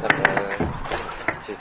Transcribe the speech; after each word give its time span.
Sí. 0.00 1.56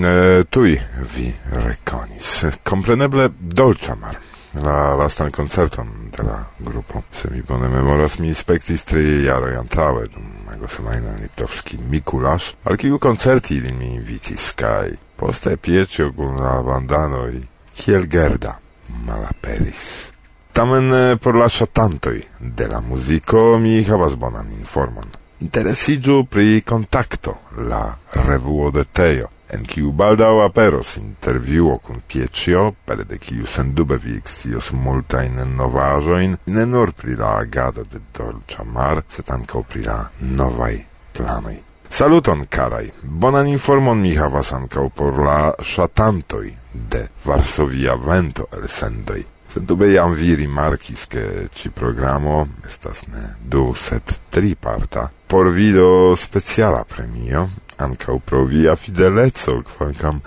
kiun 0.00 0.44
tuj 0.50 0.78
vi 1.16 1.32
rekonis. 1.52 2.44
Kompreneble 2.64 3.28
Dolĉamar 3.40 4.16
la 4.54 4.94
lastan 4.96 5.30
koncerton 5.30 5.88
de 6.16 6.22
la 6.22 6.44
grupo. 6.58 7.02
Se 7.12 7.28
mi 7.30 7.42
bone 7.42 7.68
memoras, 7.68 8.18
mi 8.18 8.28
inspektis 8.28 8.84
tri 8.84 9.24
jaroj 9.24 9.56
antaŭe 9.56 10.06
dum 10.08 10.48
agosemajna 10.48 11.16
litovski 11.20 11.78
Mikulasz, 11.90 12.54
al 12.64 12.76
kiu 12.76 12.98
koncerti 12.98 13.56
ilin 13.56 13.78
mi 13.78 13.94
invitis 13.94 14.52
kaj 14.56 14.90
poste 15.16 15.56
pieci 15.56 16.02
la 16.02 16.62
bandanoj 16.62 17.42
kiel 17.74 18.06
gerda 18.06 18.58
malaperis. 19.06 20.12
Tamen 20.52 21.18
por 21.18 21.36
la 21.36 21.48
ŝatantoj 21.48 22.22
de 22.40 22.68
la 22.68 22.80
muziko 22.80 23.58
mi 23.58 23.82
havas 23.84 24.16
bonan 24.16 24.50
informon. 24.52 25.12
Interesiĝu 25.40 26.24
pri 26.24 26.62
kontakto 26.62 27.36
la 27.56 27.84
revuo 28.26 28.70
de 28.70 28.84
Teo 28.84 29.39
en 29.54 29.64
kiu 29.66 29.92
baldaŭ 29.92 30.34
aperos 30.44 30.96
interviuo 30.96 31.78
kun 31.78 32.02
Piecio, 32.06 32.70
pere 32.86 33.04
de 33.04 33.18
kiu 33.18 33.46
sendube 33.46 33.98
vi 34.02 34.16
ekscios 34.18 34.70
multajn 34.72 35.40
novaĵojn, 35.56 36.36
ne 36.46 36.66
nur 36.66 36.92
pri 36.92 37.16
la 37.18 37.36
agado 37.40 37.84
de 37.84 38.02
Dolĉa 38.16 38.64
Mar, 38.64 39.02
sed 39.08 39.30
ankaŭ 39.30 39.64
pri 39.72 39.82
la 39.88 39.98
novaj 40.20 40.76
planoj. 41.16 41.58
Saluton, 41.90 42.46
karaj! 42.46 42.86
Bonan 43.02 43.48
informon 43.50 43.98
mi 43.98 44.14
havas 44.14 44.52
ankaŭ 44.54 44.88
por 44.94 45.18
la 45.26 45.40
ŝatantoj 45.58 46.46
de 46.72 47.06
Varsovia 47.24 47.96
Vento 47.98 48.46
elsendoj. 48.56 49.24
Sendube 49.50 49.88
jam 49.90 50.12
vi 50.14 50.36
rimarkis, 50.38 51.08
ke 51.10 51.48
ci 51.54 51.72
programo 51.74 52.44
estas 52.66 53.08
ne 53.10 53.34
du, 53.42 53.72
sed 53.74 54.14
tri 54.30 54.54
parta 54.54 55.08
por 55.30 55.50
vido 55.50 56.16
speciala 56.16 56.84
premio, 56.84 57.48
ankaŭ 57.80 58.18
pro 58.24 58.44
via 58.44 58.76
fideleco, 58.76 59.62
kvankam 59.66 60.20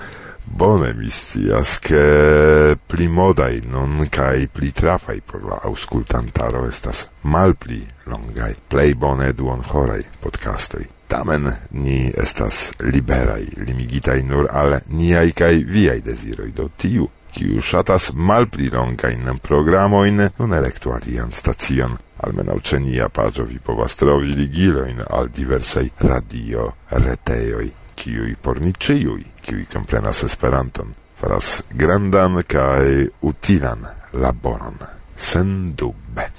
bone 0.46 0.94
mi 0.94 1.10
scias, 1.10 1.78
ke 1.80 2.76
pli 2.88 3.08
modaj 3.08 3.62
nun 3.72 4.08
kaj 4.10 4.48
pli 4.54 4.72
trafaj 4.72 5.20
por 5.26 5.46
la 5.50 5.60
aŭskultantaro 5.70 6.66
estas 6.68 7.08
malpli 7.24 7.82
longaj, 8.06 8.54
plej 8.70 8.94
bone 8.96 9.32
duonhoraj 9.34 10.04
podcastoj. 10.22 10.86
Tamen 11.08 11.50
ni 11.72 12.12
estas 12.18 12.72
liberaj, 12.82 13.44
limigitaj 13.68 14.22
nur 14.24 14.48
al 14.52 14.80
niaj 14.90 15.32
kaj 15.32 15.54
viaj 15.68 16.00
deziroj. 16.02 16.50
Do 16.58 16.70
tiu, 16.78 17.10
kiu 17.34 17.62
ŝatas 17.62 18.12
malpli 18.14 18.70
longajn 18.74 19.38
programojn, 19.44 20.30
nun 20.40 20.54
elektu 20.54 20.94
alian 20.94 21.32
stacion 21.32 21.98
almenaŭ 22.24 22.58
ĉe 22.64 22.80
nia 22.80 23.10
paĝo 23.10 23.46
vi 23.48 23.60
povas 23.60 23.96
trovi 24.00 24.36
ligilojn 24.38 25.02
al 25.10 25.30
diversaj 25.36 25.86
radio, 26.00 26.70
retejoj, 26.92 27.70
kiuj 27.96 28.36
por 28.42 28.62
ni 28.62 28.74
ĉiuj, 28.74 29.22
kiuj 29.42 29.66
komprenas 29.74 30.24
Esperanton, 30.28 30.94
faras 31.20 31.62
grandan 31.72 32.42
kaj 32.48 33.08
utilan 33.22 33.86
laboron. 34.14 34.80
Sendube. 35.18 36.30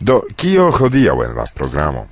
Do, 0.00 0.20
kio 0.36 0.70
hodiaŭ 0.70 1.16
en 1.24 1.34
la 1.36 1.46
programo? 1.54 2.06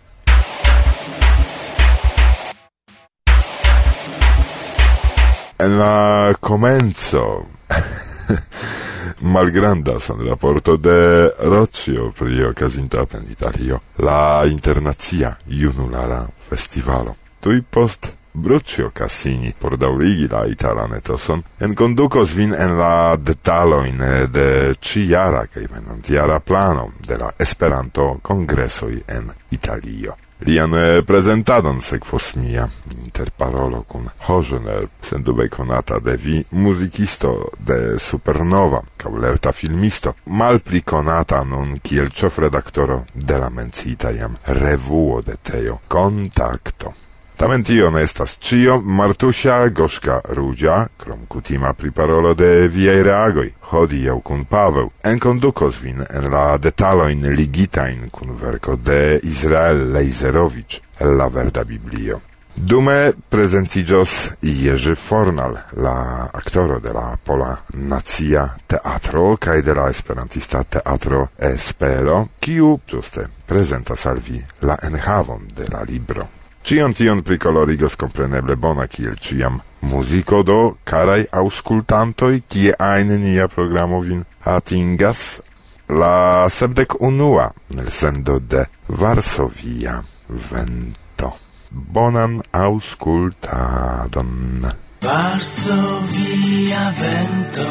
En 5.64 5.78
la 5.78 6.34
komenco 6.40 7.24
malgranda 9.20 9.98
san 10.00 10.20
raporto 10.28 10.76
de 10.76 11.30
Rocio 11.38 12.12
pri 12.18 12.44
okazinta 12.44 13.06
en 13.12 13.24
Italio 13.30 13.80
la 13.96 14.44
internacia 14.46 15.36
junulara 15.46 16.26
festivalo. 16.48 17.16
Tui 17.40 17.62
post 17.62 18.16
Brucio 18.36 18.90
Cassini 18.92 19.54
por 19.56 19.76
daurigi 19.76 20.26
la 20.28 20.44
italan 20.46 20.96
etoson 20.96 21.42
enkondukos 21.60 22.32
vin 22.34 22.54
en 22.58 22.76
la 22.76 23.14
detaloin 23.16 24.02
de 24.34 24.74
ĉijara 24.80 25.46
kaj 25.46 25.68
venontjara 25.70 26.40
plano 26.40 26.88
de 27.06 27.18
la 27.18 27.30
Esperanto-kongresoj 27.38 29.02
en 29.06 29.30
Italio 29.50 30.16
lian 30.46 30.74
presentadon 31.06 31.80
sekvos 31.82 32.34
mia 32.36 32.68
interparolo 33.04 33.82
kun 33.88 34.08
Hogener, 34.26 34.88
sendube 35.02 35.48
konata 35.48 35.98
de 35.98 36.16
vi 36.16 36.44
muzikisto 36.50 37.48
de 37.58 37.98
Supernova, 37.98 38.82
kaulerta 38.96 39.52
filmisto, 39.52 40.14
malpli 40.26 40.82
konata 40.82 41.42
nun 41.44 41.78
kiel 41.82 42.10
ĉefredaktoro 42.10 43.04
de 43.14 43.38
la 43.38 43.48
mencita 43.50 44.10
jam 44.10 44.36
revuo 44.46 45.22
de 45.22 45.36
Teo 45.42 45.78
Kontakto. 45.88 47.03
Tamen 47.36 47.64
tio 47.64 47.90
ne 47.90 48.02
estas 48.02 48.36
cio, 48.38 48.80
Martusia 48.80 49.68
Goszka 49.68 50.20
Rudzia, 50.24 50.86
krom 50.96 51.26
kutima 51.26 51.72
pri 51.74 51.90
parolo 51.90 52.34
de 52.34 52.68
viei 52.68 53.02
reagoi, 53.02 53.48
hodi 53.70 54.04
jau 54.04 54.20
kun 54.20 54.44
Paweł, 54.44 54.92
en 55.02 55.18
kondukos 55.18 55.80
vin 55.82 56.04
en 56.10 56.28
la 56.30 56.58
detaloin 56.58 57.26
ligitain 57.34 58.06
kun 58.10 58.36
verko 58.38 58.76
de 58.76 59.18
Izrael 59.22 59.90
Lejzerowicz, 59.92 60.78
la 61.00 61.26
Verda 61.28 61.64
Biblio. 61.64 62.20
Dume 62.54 63.12
prezentigios 63.28 64.30
Jerzy 64.40 64.94
Fornal, 64.94 65.58
la 65.76 66.30
aktoro 66.32 66.78
de 66.78 66.92
la 66.92 67.18
Pola 67.24 67.64
Nazia 67.74 68.46
Teatro, 68.66 69.36
kai 69.40 69.60
de 69.62 69.74
la 69.74 69.88
Esperantista 69.90 70.62
Teatro 70.62 71.30
Espero, 71.36 72.28
kiu, 72.38 72.78
giuste, 72.86 73.26
prezentas 73.44 74.06
al 74.06 74.22
la 74.60 74.78
enhavon 74.82 75.48
de 75.56 75.66
la 75.68 75.82
libro. 75.82 76.43
Cion 76.64 76.94
tion 76.96 77.20
pricolorigos 77.20 77.92
compreneble 78.00 78.56
bona 78.56 78.86
kiel 78.88 79.18
ciam. 79.20 79.60
Muziko 79.84 80.40
do, 80.42 80.76
karaj 80.88 81.26
auskultantoj 81.28 82.40
kie 82.48 82.72
ajn 82.80 83.20
nia 83.20 83.48
programo 83.52 84.00
vin 84.00 84.24
atingas, 84.48 85.44
la 85.92 86.48
sepdek 86.48 86.96
unua 87.04 87.52
elsendo 87.76 88.40
de 88.40 88.64
Varsovia 88.88 90.00
vento. 90.28 91.36
Bonan 91.70 92.40
auscultadon. 92.50 94.64
Varsovia 95.04 96.94
vento, 96.96 97.68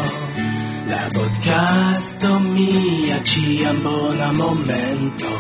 la 0.86 1.10
podcasto 1.18 2.40
mia 2.40 3.18
ciam 3.26 3.82
bona 3.82 4.34
momento, 4.38 5.34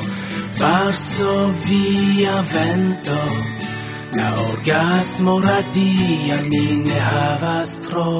Varso 0.57 1.51
via 1.65 2.41
vento 2.41 3.19
La 4.13 4.39
orgasmo 4.39 5.39
radia 5.39 6.41
mi 6.41 6.65
ne 6.85 6.99
havas 6.99 7.79
tro 7.79 8.11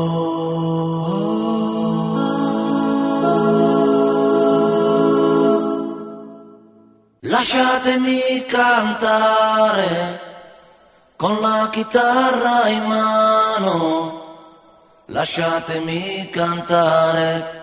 Lasciatemi 7.22 8.46
cantare 8.48 10.20
con 11.16 11.40
la 11.40 11.70
chitarra 11.72 12.68
in 12.68 12.84
mano. 12.84 14.22
Lasciatemi 15.08 16.30
cantare 16.30 17.62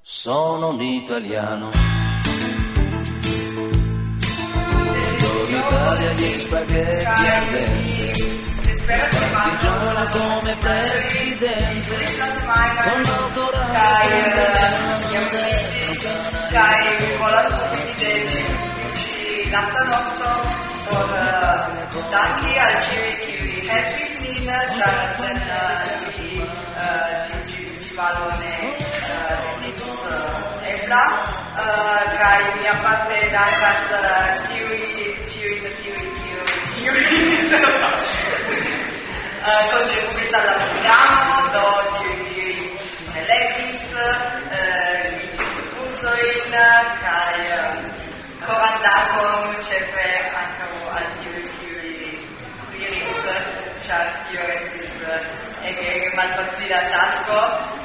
sono 0.00 0.68
un 0.70 0.80
italiano 0.80 2.01
storia 5.92 6.12
gli 6.12 6.38
spaghetti 6.38 7.06
al 7.06 7.46
dente 7.50 8.40
Partigiana 9.32 10.06
come 10.08 10.56
presidente 10.58 11.96
Con 12.82 13.02
dottorale 13.02 13.96
sempre 14.08 14.48
nella 14.52 14.98
destra 15.30 16.10
Dai, 16.50 17.16
con 17.18 17.30
la 17.30 17.48
sua 17.48 17.68
fine 17.96 18.44
L'astanoto 19.50 20.60
con 20.88 22.04
tanti 22.10 22.58
al 22.58 22.82
civili 22.88 23.68
Happy 23.68 24.04
Smith, 24.16 24.46
Charles 24.78 25.36
di 26.18 27.94
Valone 27.94 28.76
Ebla 30.64 31.04
tra 31.54 32.38
i 32.38 32.54
miei 32.54 32.68
appartenenti 32.68 33.34
al 33.34 33.58
cast 33.60 33.90
Kiwi 34.48 35.11
ritiro, 35.62 35.96
ritiro, 36.00 36.42
ritiro, 36.44 36.92
ritiro. 36.94 37.68
uh, 39.42 39.62
contributo 39.70 40.36
alla 40.36 40.54
programma, 40.54 41.38
do 41.52 41.66
diri 42.02 42.78
elegis, 43.14 43.84
uh, 43.92 43.98
mi 45.14 45.26
discusoin, 45.38 46.50
cae 47.02 47.42
uh, 47.54 48.46
comandacum 48.46 49.42
cefe 49.68 50.08
ancau 50.34 50.76
al 50.96 51.08
diri, 51.22 51.44
diri, 51.60 52.10
diris, 52.72 53.14
char 53.86 54.06
tio 54.26 54.42
estis 54.58 54.94
ege 55.62 56.10
malfacila 56.16 56.80
tasco, 56.90 57.40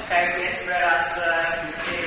cae 0.10 0.26
mi 0.34 0.44
esperas 0.50 1.10
uh, 1.22 2.07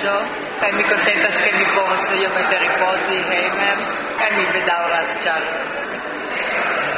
viaggio, 0.00 0.24
kaj 0.60 0.72
mi 0.72 0.84
kontentas, 0.84 1.34
che 1.42 1.52
mi 1.52 1.64
povas 1.74 2.02
iomete 2.20 2.56
ripozi 2.58 3.18
hejmen, 3.30 3.78
kaj 4.18 4.30
mi 4.36 4.44
bedaŭras, 4.52 5.10
ĉar 5.24 5.42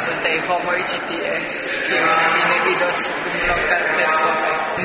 multaj 0.06 0.36
homoj 0.46 0.80
ĉi 0.90 0.98
tie, 1.08 1.32
kiujn 1.86 2.30
mi 2.34 2.42
ne 2.50 2.58
vidos 2.66 3.00
dum 3.24 3.38
longa 3.48 3.78
tempo. 3.98 4.30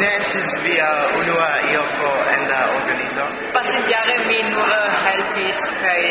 Ne 0.01 0.09
estis 0.17 0.49
via 0.63 0.89
unua 1.19 1.49
iofo 1.71 2.11
en 2.33 2.49
la 2.49 2.61
organizo? 2.79 3.25
Pasintjare 3.53 4.17
mi 4.27 4.41
nur 4.51 4.73
helpis 5.05 5.61
kaj 5.81 6.01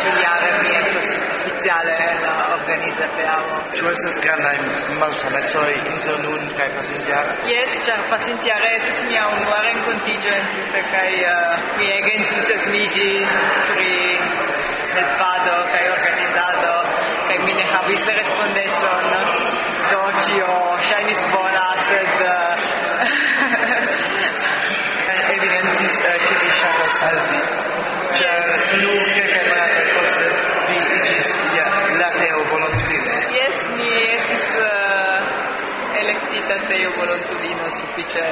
ĉiujare 0.00 0.50
mi 0.62 0.74
estas 0.82 1.06
speciale 1.58 1.96
eh, 1.98 2.52
organize 2.58 3.06
teamo. 3.18 3.54
Ĉu 3.78 3.84
estas 3.90 4.16
grandaj 4.24 4.56
malsamecoj 5.00 5.70
inter 5.92 6.16
nun 6.24 6.42
kaj 6.58 6.68
pasintjare? 6.76 7.30
Jes, 7.50 7.70
ĉar 7.86 8.00
pasintjare 8.12 8.68
estis 8.78 9.00
mia 9.08 9.24
unua 9.34 9.58
renkontiĝo 9.66 10.30
entute 10.40 10.80
kaj 10.92 11.10
uh, 11.32 11.34
mi 11.78 11.86
ege 11.96 12.12
entuziasmiĝis 12.20 13.28
pri 13.70 13.94
helpado 14.94 15.56
kaj 15.72 15.84
organizado 15.96 16.74
kaj 17.28 17.38
mi 17.46 17.52
ne 17.58 17.66
havis 17.72 18.02
respondecon 18.20 19.02
do 19.90 20.02
ĉio 20.24 20.52
ŝajnis 20.90 21.22
bona 21.34 21.68
sed 21.84 22.12
eh, 22.28 22.54
uh, 25.08 25.34
evidentis 25.36 25.94
ke 26.06 26.34
vi 26.44 26.50
ŝatas 26.62 26.92
salvi 27.02 27.40
ĉar 28.18 28.42
nur 28.82 29.07
uitate, 36.48 36.82
eu 36.82 36.92
volontudino 36.92 37.64
sicer 37.70 37.94
piče 37.94 38.26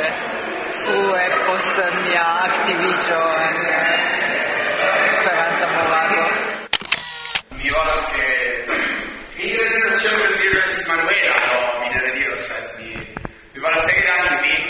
UE 0.88 1.26
postrnja 1.46 2.24
aktivičo 2.48 3.20
en 3.46 3.56
Esperanta 5.06 5.66
movado. 5.76 6.20
Mi 7.58 7.68
volas 7.70 8.04
que 8.14 8.28
mi 9.36 9.48
dedicación 9.52 10.14
del 10.22 10.34
libro 10.42 10.60
es 10.70 10.88
Manuela, 10.88 11.36
o 11.56 11.80
mi 11.80 11.88
dedicación, 12.00 12.64
mi 13.54 13.60
volas 13.60 13.86
que 13.86 14.00
gran 14.00 14.42
mi 14.42 14.65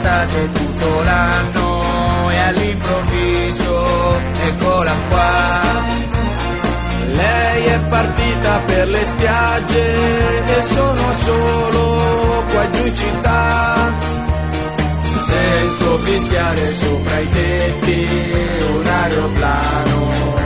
l'estate 0.00 0.52
tutto 0.52 1.02
l'anno 1.02 2.30
e 2.30 2.38
all'improvviso 2.38 4.18
eccola 4.42 4.92
qua. 5.08 5.60
Lei 7.12 7.64
è 7.64 7.78
partita 7.88 8.60
per 8.66 8.88
le 8.88 9.04
spiagge 9.04 10.56
e 10.56 10.62
sono 10.62 11.12
solo 11.12 12.44
qua 12.48 12.70
giù 12.70 12.86
in 12.86 12.96
città 12.96 14.08
sento 15.26 15.98
fischiare 15.98 16.72
sopra 16.72 17.18
i 17.18 17.28
tetti 17.28 18.08
un 18.72 18.86
aeroplano 18.86 20.39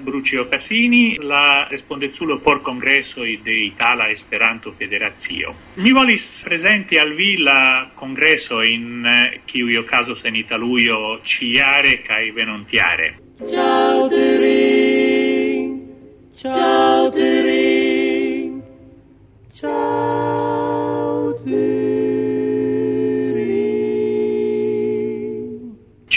Brucio 0.00 0.48
Cassini, 0.48 1.16
la 1.16 1.66
respondezulo 1.68 2.40
por 2.40 2.62
congresso 2.62 3.22
de 3.22 3.64
Itala 3.64 4.10
Esperanto 4.10 4.72
Federazio. 4.72 5.54
Mi 5.74 5.92
volis 5.92 6.42
presenti 6.44 6.96
al 6.96 7.14
vi 7.14 7.36
la 7.38 7.90
congresso 7.94 8.62
in 8.62 9.04
eh, 9.04 9.40
kiui 9.44 9.76
ocasos 9.76 10.24
en 10.24 10.34
Italuio 10.34 11.20
ciare 11.22 12.02
cae 12.02 12.32
venontiare. 12.32 13.18
Ciao 13.46 14.08
Tirin, 14.08 15.88
ciao 16.36 17.10
Tirin, 17.10 17.59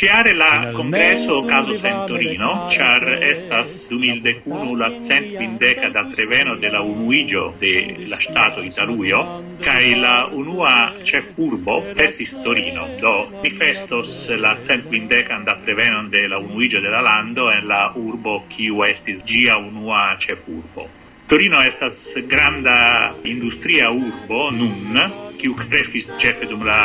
Ciare 0.03 0.35
la 0.35 0.71
congresso 0.73 1.45
caso 1.45 1.79
Torino, 1.79 2.67
char 2.69 3.23
estas 3.23 3.87
dumilde 3.87 4.41
cunu 4.43 4.75
la 4.75 4.99
cent 4.99 5.33
quindeca 5.37 5.87
da 5.91 6.09
treveno 6.11 6.57
de 6.57 6.69
la 6.69 6.81
unuigio 6.81 7.55
de 7.57 8.03
la 8.09 8.19
stato 8.19 8.61
Italuio, 8.61 9.55
cae 9.61 9.95
la 9.95 10.27
unua 10.29 10.95
cef 11.03 11.31
urbo 11.37 11.85
estis 11.95 12.35
Torino, 12.43 12.85
do 12.99 13.29
mi 13.41 13.49
festos 13.51 14.27
la 14.35 14.57
cent 14.59 14.89
quindecan 14.89 15.45
da 15.45 15.55
treveno 15.63 16.09
de 16.09 16.27
la 16.27 16.37
unuigio 16.37 16.81
de 16.81 16.89
la 16.89 16.99
lando 16.99 17.49
en 17.49 17.65
la 17.65 17.93
urbo 17.95 18.43
kiu 18.49 18.83
estis 18.83 19.23
gia 19.23 19.55
unua 19.55 20.17
cef 20.19 20.43
urbo. 20.47 20.89
Torino 21.29 21.63
estas 21.63 22.13
granda 22.27 23.15
industria 23.23 23.87
urbo 23.89 24.51
nun, 24.51 24.99
kiukreskis 25.43 26.07
ĉefe 26.21 26.47
dum 26.47 26.63
la 26.67 26.79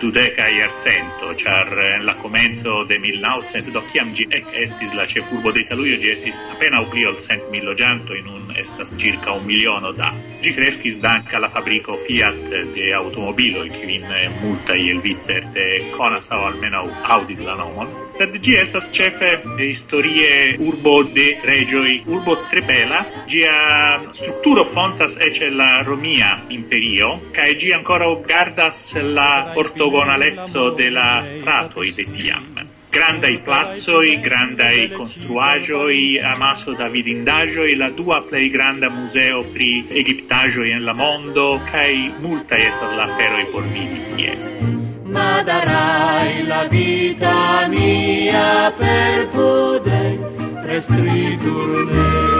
dudeka 0.00 0.46
jarcento, 0.54 1.32
ĉar 1.42 1.72
en 1.74 2.02
eh, 2.02 2.04
la 2.08 2.14
komenco 2.22 2.76
de 2.90 2.98
1900, 3.02 3.72
do 3.74 3.82
kiam 3.90 4.12
ĝi 4.16 4.28
ek 4.38 4.52
estis 4.64 4.94
la 4.94 5.06
ĉefurbo 5.10 5.52
de 5.54 5.64
Italujo, 5.64 5.98
ĝi 6.02 6.12
estis 6.14 6.42
apenaŭ 6.54 6.84
pli 6.92 7.06
ol 7.10 7.18
cent 7.26 7.50
mil 7.52 7.66
loĝantoj, 7.70 8.20
nun 8.28 8.54
estas 8.64 8.94
circa 9.00 9.34
un 9.34 9.46
miliono 9.48 9.92
da. 9.98 10.12
Ĝi 10.44 10.54
kreskis 10.54 11.00
danke 11.02 11.36
alla 11.36 11.50
fabriko 11.50 11.98
Fiat 12.06 12.40
de 12.76 12.88
automobiloj, 13.00 13.68
kiujn 13.74 14.06
eh, 14.20 14.26
multaj 14.42 14.80
el 14.94 15.02
vi 15.04 15.16
certe 15.26 15.68
konas 15.96 16.30
aŭ 16.30 16.44
almenaŭ 16.52 16.86
aŭdis 17.18 17.42
la 17.48 17.58
nomon. 17.60 17.90
Sed 18.14 18.36
ĝi 18.46 18.52
estas 18.60 18.84
ĉefe 18.94 19.30
historie 19.58 20.28
urbo 20.62 20.92
de 21.16 21.26
reĝoj, 21.48 21.90
urbo 22.14 22.36
tre 22.50 22.62
bela, 22.68 23.00
ĝia 23.32 23.54
mm, 23.54 24.12
strukturo 24.20 24.62
fontas 24.70 25.16
eĉ 25.28 25.40
la 25.58 25.70
Romia 25.88 26.30
imperio, 26.54 27.10
kaj 27.34 27.48
ĝi 27.62 27.72
ancora 27.74 28.03
ancorau 28.04 28.22
gardas 28.26 28.94
la 28.94 29.54
ortogonalezzo 29.56 30.70
de 30.70 30.90
la 30.90 31.22
stratoi 31.24 31.92
de 31.92 32.04
tiam 32.04 32.68
grandai 32.90 33.40
plazzoi, 33.42 34.20
grandai 34.20 34.88
construagioi, 34.90 36.20
amaso 36.22 36.74
da 36.74 36.88
vidindagioi, 36.88 37.74
la 37.74 37.90
dua 37.90 38.22
plei 38.22 38.48
granda 38.50 38.88
museo 38.88 39.42
pri 39.52 39.84
egiptagioi 39.88 40.70
en 40.70 40.84
la 40.84 40.94
mondo, 40.94 41.60
cae 41.72 42.12
multa 42.20 42.54
estas 42.54 42.94
la 42.94 43.08
feroi 43.16 43.46
por 43.50 43.64
vidi 43.66 44.00
tie. 44.14 44.38
Ma 45.06 45.42
darai 45.42 46.46
la 46.46 46.68
vita 46.68 47.66
mia 47.68 48.72
per 48.78 49.28
poder 49.34 50.14
restriturne 50.62 52.33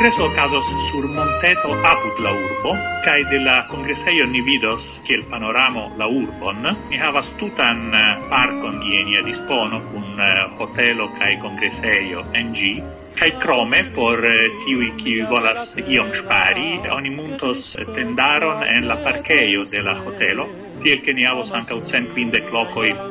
congresso 0.00 0.32
casos 0.32 0.64
sur 0.90 1.06
monteto 1.08 1.74
apud 1.74 2.18
la 2.24 2.32
urbo, 2.32 2.72
cae 3.04 3.22
de 3.28 3.38
la 3.44 3.66
congresseio 3.68 4.24
ni 4.24 4.40
vidos, 4.40 4.80
kiel 5.04 5.26
panoramo 5.28 5.92
la 5.98 6.06
urbon, 6.08 6.64
ni 6.88 6.96
havas 6.96 7.28
tutan 7.36 7.92
eh, 7.92 8.16
parcon 8.30 8.80
je 8.80 9.20
dispono, 9.28 9.82
cun 9.92 10.16
eh, 10.16 10.56
hotelo 10.56 11.10
cae 11.18 11.36
congresseio 11.42 12.24
NG, 12.32 12.80
kai 13.18 13.30
crome 13.44 13.90
por 13.92 14.24
eh, 14.24 14.48
tiui 14.64 14.88
qui 14.96 15.20
volas 15.20 15.76
iom 15.76 16.14
spari 16.14 16.80
oni 16.88 17.10
muntos 17.10 17.76
tendaron 17.92 18.64
en 18.64 18.88
la 18.88 18.96
parcheio 19.04 19.68
de 19.68 19.82
la 19.82 20.00
hotelo 20.00 20.69
tiel 20.80 21.00
che 21.00 21.12
ni 21.12 21.24
havos 21.24 21.52
ankaŭ 21.52 21.80
cent 21.90 22.10
kvindek 22.12 22.48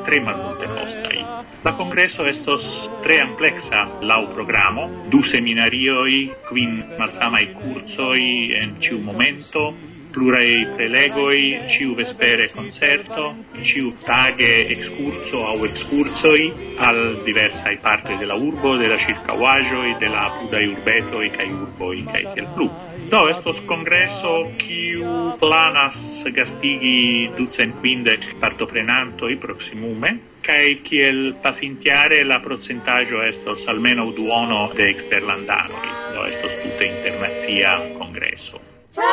tre 0.05 0.19
malmulte 0.19 0.67
postai. 0.67 1.21
La 1.63 1.73
congresso 1.75 2.25
estos 2.25 2.89
tre 3.01 3.19
amplexa 3.19 3.99
lau 4.01 4.27
programo, 4.33 5.07
du 5.09 5.21
seminarioi, 5.21 6.31
quin 6.49 6.83
malsamai 6.97 7.53
cursoi 7.53 8.53
en 8.61 8.79
ciu 8.79 8.99
momento, 8.99 9.73
plurae 10.11 10.73
prelegoi, 10.75 11.67
ciu 11.67 11.93
vespere 11.95 12.49
concerto, 12.51 13.35
ciu 13.61 13.93
tage 14.03 14.67
excurso 14.67 15.45
au 15.45 15.63
excursoi 15.65 16.75
al 16.77 17.21
diversai 17.23 17.77
parte 17.77 18.17
della 18.17 18.35
urbo, 18.35 18.75
della 18.75 18.97
circauagioi, 18.97 19.95
della 19.99 20.25
apudai 20.25 20.65
urbetoi 20.67 21.29
cae 21.29 21.51
urboi 21.51 22.03
cae 22.03 22.33
tel 22.33 22.47
plu. 22.53 22.88
Do, 23.09 23.25
estos 23.27 23.57
congresso 23.65 24.51
kiu 24.61 25.33
planas 25.41 25.97
gastigi 26.29 27.31
ducent 27.33 27.79
quindec 27.81 28.35
partoprenantoi 28.37 29.37
proximume, 29.41 30.11
cae 30.45 30.77
kiel 30.85 31.33
pasintiare 31.41 32.21
la 32.23 32.37
procentaggio 32.39 33.23
estos 33.25 33.65
almeno 33.65 34.11
duono 34.11 34.69
de 34.75 34.91
exterlandanoi. 34.93 35.89
Do, 36.13 36.25
estos 36.29 36.53
tute 36.61 36.85
internazia 36.85 37.79
congresso. 37.97 38.61
Ciao! 38.93 39.09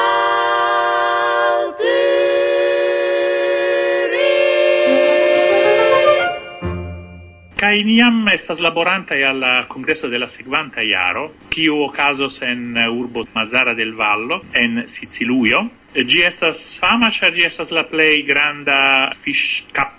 Kai 7.67 7.81
niam 7.83 8.29
estas 8.31 8.61
laboranta 8.63 9.17
al 9.29 9.67
congresso 9.67 10.07
della 10.07 10.29
seguanta 10.29 10.83
iaro, 10.87 11.33
kiu 11.51 11.81
ocasos 11.83 12.39
en 12.43 12.77
eh, 12.77 12.87
urbo 12.87 13.27
Mazzara 13.35 13.75
del 13.75 13.93
Vallo 13.93 14.45
en 14.53 14.85
siciluio 14.87 15.65
Gi 15.97 16.23
estas 16.29 16.79
fama 16.79 17.09
char 17.11 17.33
gi 17.33 17.47
estas 17.47 17.71
la 17.73 17.87
plej 17.89 18.21
granda 18.29 19.13
fish 19.17 19.65
cap 19.73 19.95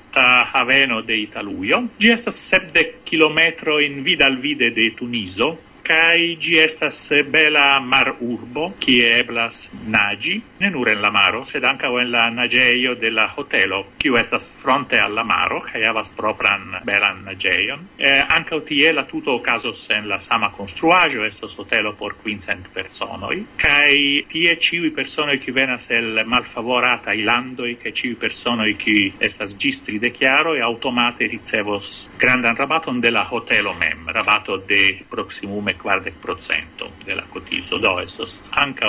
haveno 0.54 1.02
de 1.02 1.16
Italuio. 1.22 1.90
Gi 2.00 2.12
estas 2.12 2.38
sepdek 2.50 3.04
kilometro 3.06 3.80
in 3.80 4.04
vid 4.04 4.22
al 4.22 4.38
vide 4.42 4.72
de 4.74 4.92
Tuniso, 4.98 5.58
Caigi 5.88 6.58
estas 6.60 6.98
bela 7.32 7.80
mar 7.80 8.10
urbo 8.20 8.74
kie 8.84 9.08
eblas 9.22 9.70
nagi 9.88 10.42
ne 10.60 10.70
nur 10.70 10.90
en 10.92 11.00
la 11.02 11.12
maro, 11.16 11.46
sed 11.48 11.64
ankaŭ 11.64 11.92
en 12.02 12.10
la 12.12 12.26
nageio 12.30 12.96
de 13.00 13.12
la 13.12 13.30
hotelo, 13.32 13.80
kiu 13.98 14.18
estas 14.20 14.50
fronte 14.62 15.00
al 15.00 15.16
la 15.16 15.24
maro 15.24 15.62
kaj 15.64 15.86
havas 15.88 16.10
propran 16.18 16.82
belan 16.84 17.22
naĝejon. 17.30 17.86
Eh, 17.98 18.20
ankaŭ 18.20 18.60
tie 18.68 18.92
la 18.92 19.06
tuto 19.08 19.38
okazos 19.40 19.86
en 19.96 20.10
la 20.12 20.20
sama 20.20 20.50
konstruaĵo, 20.58 21.24
estos 21.24 21.56
hotelo 21.56 21.94
por 21.96 22.18
quincent 22.20 22.68
personoj, 22.74 23.40
kaj 23.64 23.96
tie 24.34 24.58
ĉiuj 24.68 24.92
personoj 24.98 25.38
kiu 25.46 25.56
venas 25.56 25.88
el 25.96 26.20
malfavorataj 26.28 27.16
landoj 27.24 27.78
kaj 27.86 27.96
ĉiuj 28.02 28.20
personoj 28.20 28.74
kiu 28.84 29.14
estas 29.24 29.56
ĝis 29.56 29.80
tridekjaroj 29.88 30.58
aŭtomate 30.68 31.32
ricevos 31.32 32.10
grandan 32.20 32.60
rabaton 32.60 33.00
de 33.00 33.16
la 33.16 33.24
hotelo 33.24 33.72
mem, 33.80 34.04
rabato 34.12 34.60
de 34.68 34.84
proksimume 35.10 35.77
quardec 35.78 36.16
procento 36.20 36.92
de 37.06 37.16
la 37.16 37.24
cotiso, 37.30 37.78
do 37.78 38.00
estos 38.02 38.42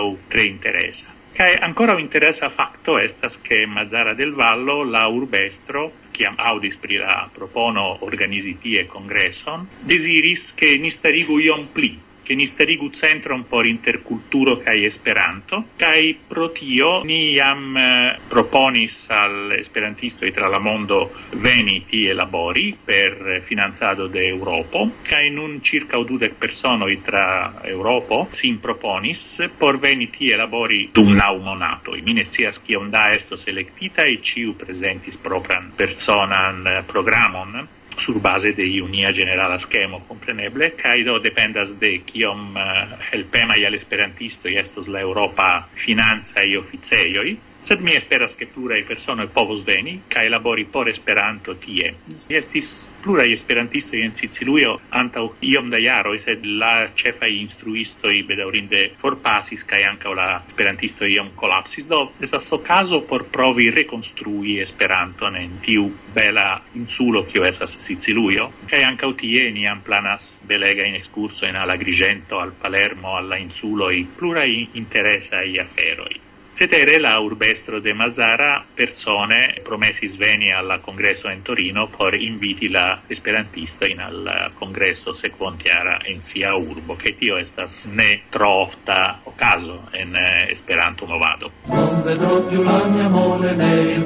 u 0.02 0.18
tre 0.28 0.44
interesa. 0.44 1.18
kai 1.38 1.54
ancora 1.60 1.94
un 1.94 2.00
interesa 2.00 2.48
facto 2.48 2.98
estas 2.98 3.38
che 3.40 3.64
Mazzara 3.64 4.12
del 4.14 4.32
Vallo, 4.32 4.82
la 4.82 5.06
urbestro, 5.06 5.92
ciam 6.10 6.34
audis 6.36 6.74
pri 6.76 6.96
la 6.96 7.30
propono 7.32 7.98
organizi 8.00 8.58
tie 8.58 8.86
congresson, 8.86 9.68
desiris 9.78 10.52
che 10.54 10.76
ni 10.78 10.90
starigu 10.90 11.38
iom 11.38 11.68
pli, 11.70 11.96
che 12.24 12.34
ni 12.34 12.44
starigu 12.44 12.90
centron 12.90 13.46
por 13.46 13.66
interculturo 13.66 14.56
kai 14.58 14.84
esperanto, 14.84 15.64
kai 15.76 16.18
pro 16.26 16.50
tio 16.50 17.04
ni 17.04 17.30
iam 17.34 17.76
eh, 17.76 18.17
proponis 18.28 19.06
all'esperantisto 19.08 20.24
e 20.24 20.32
tra 20.32 20.48
la 20.48 20.58
mondo 20.58 21.12
veni 21.40 21.84
tie 21.86 22.12
labori 22.12 22.76
per 22.84 23.42
financado 23.44 24.06
de 24.06 24.26
in 24.28 25.38
un 25.38 25.60
circa 25.60 25.88
ĉirkaŭ 25.88 26.04
dudek 26.04 26.34
personoj 26.38 26.92
tra 27.04 27.24
Eŭropo 27.64 28.28
sin 28.32 28.58
proponis 28.60 29.40
por 29.58 29.78
veni 29.78 30.10
tie 30.10 30.36
labori 30.36 30.90
dum 30.92 31.14
naŭ 31.16 31.38
monatoj. 31.40 32.02
Mi 32.02 32.12
ne 32.12 32.24
scias 32.24 32.60
kiom 32.60 32.90
da 32.90 33.08
estos 33.14 33.46
elektitaj, 33.48 34.10
ĉiu 34.22 34.54
prezentis 34.58 35.16
propran 35.16 35.72
personan 35.76 36.66
programon 36.86 37.68
sur 37.98 38.20
base 38.20 38.52
de 38.52 38.62
iunia 38.62 39.10
generala 39.12 39.58
schemo 39.58 40.00
compreneble 40.06 40.70
kaj 40.78 41.02
do 41.04 41.18
dependas 41.18 41.74
de 41.80 41.98
kiom 42.06 42.54
uh, 42.54 42.62
eh, 42.62 42.96
helpema 43.10 43.54
al 43.66 43.74
esperantisto 43.74 44.48
estos 44.48 44.86
la 44.86 45.00
Europa 45.00 45.68
finanza 45.74 46.40
e 46.40 46.56
oficejoj 46.56 47.36
sed 47.68 47.80
mi 47.80 47.94
esperas 47.94 48.34
che 48.34 48.46
pluraj 48.46 48.84
persone 48.88 49.26
povos 49.28 49.62
veni 49.62 50.00
ca 50.08 50.22
labori 50.26 50.64
por 50.64 50.88
Esperanto 50.88 51.56
tie. 51.56 51.94
Estis 52.28 52.88
pura 53.02 53.26
i 53.26 53.32
esperantisto 53.32 53.94
in 53.94 54.14
siciluio 54.14 54.78
anta 54.88 55.20
iom 55.40 55.68
da 55.68 55.76
iaro 55.76 56.16
sed 56.18 56.44
la 56.44 56.88
cefa 56.94 57.26
instruisto 57.26 58.08
i 58.08 58.22
bedaurinde 58.22 58.94
forpasis 58.96 59.66
ca 59.68 59.76
anca 59.84 60.08
la 60.14 60.42
esperantisto 60.46 61.04
iom 61.04 61.34
kolapsis. 61.34 61.84
Do 61.86 62.12
estas 62.20 62.48
caso 62.64 63.02
por 63.02 63.26
provi 63.28 63.68
reconstrui 63.70 64.60
esperanto 64.60 65.28
ne 65.28 65.42
in 65.44 65.60
tiu 65.60 65.90
bela 66.14 66.62
insulo 66.72 67.26
kiu 67.26 67.44
esas 67.44 67.76
siciluio 67.84 68.50
ca 68.66 68.80
anca 68.86 69.12
tie 69.12 69.50
ni 69.50 69.66
jam 69.66 69.82
planas 69.82 70.40
excurso 70.48 71.44
in 71.46 71.56
al 71.56 71.70
Agrigento, 71.70 72.40
al 72.40 72.52
Palermo, 72.52 73.16
al 73.16 73.28
la 73.28 73.36
i 73.36 74.06
pluraj 74.16 74.68
interesaj 74.72 75.58
aferoj. 75.60 76.27
Cetere 76.58 76.98
la 76.98 77.20
urbestro 77.20 77.78
de 77.78 77.92
Mazara 77.94 78.64
persone 78.74 79.60
promessi 79.62 80.08
sveni 80.08 80.52
alla 80.52 80.80
congresso 80.80 81.28
in 81.28 81.42
Torino 81.42 81.86
por 81.86 82.20
inviti 82.20 82.68
la 82.68 83.02
esperantista 83.06 83.86
in 83.86 84.00
al 84.00 84.50
congresso 84.54 85.12
sequontiara 85.12 86.00
in 86.06 86.20
sia 86.20 86.56
urbo, 86.56 86.96
che 86.96 87.14
tio 87.14 87.36
estas 87.36 87.84
ne 87.84 88.22
trofta 88.28 89.20
o 89.22 89.34
caso 89.36 89.84
in 89.92 90.12
eh, 90.16 90.50
esperanto 90.50 91.06
movado. 91.06 91.52
Non 91.66 92.02
vedrò 92.02 92.44
più 92.48 92.60
la 92.64 92.88
mia 92.88 93.08
mole 93.08 93.54
né 93.54 93.74
il 93.92 94.02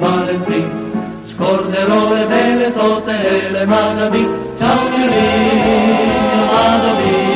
scorderò 1.33 2.13
le 2.13 2.27
belle 2.27 2.71
tote 2.71 3.17
e 3.17 3.49
le 3.49 3.65
manavi, 3.65 4.27
ciao 4.59 4.89
via, 4.89 6.45
vado 6.45 6.95
via, 6.97 7.32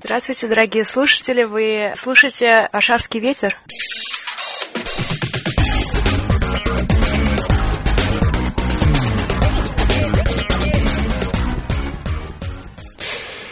Здравствуйте, 0.07 0.47
дорогие 0.47 0.85
слушатели! 0.85 1.43
Вы 1.43 1.91
слушаете 1.97 2.69
«Варшавский 2.71 3.19
ветер»? 3.19 3.57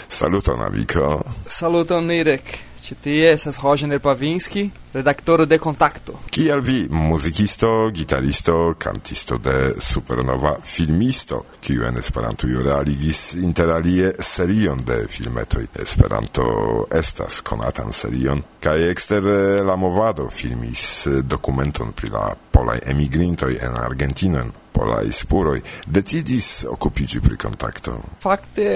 Saluton, 0.08 0.62
amico. 0.62 1.28
Saluton, 1.46 2.08
Nirek. 2.08 2.42
Ĉi 2.86 2.96
tie 3.02 3.30
estas 3.34 3.58
Roger 3.64 3.98
Pavinski, 4.00 4.68
redaktoro 4.94 5.48
de 5.50 5.58
Kontakto. 5.58 6.20
Kiel 6.30 6.60
vi, 6.62 6.84
muzikisto, 6.94 7.90
gitaristo, 7.90 8.76
kantisto 8.78 9.40
de 9.42 9.74
supernova 9.82 10.52
filmisto, 10.62 11.40
kiu 11.66 11.88
en 11.88 11.98
Esperantujo 11.98 12.62
realigis 12.62 13.22
interalie 13.42 14.12
serion 14.20 14.84
de 14.86 15.00
filmetoj. 15.10 15.66
Esperanto 15.82 16.46
estas 16.94 17.40
konatan 17.42 17.90
serion 17.90 18.44
kaj 18.62 18.86
ekster 18.92 19.32
eh, 19.34 19.64
la 19.66 19.76
movado 19.76 20.30
filmis 20.30 21.08
eh, 21.08 21.24
dokumenton 21.26 21.90
pri 21.98 22.14
la 22.14 22.28
polaj 22.52 22.84
emigrintoj 22.94 23.58
en 23.66 23.82
Argentinon 23.82 24.54
polaj 24.76 25.10
spuroj 25.12 25.58
decidis 25.88 26.66
okupiĝi 26.70 27.24
pri 27.26 27.38
kontakto. 27.48 27.98
Fakte 28.22 28.70